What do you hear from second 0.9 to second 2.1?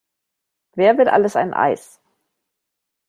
will alles ein Eis?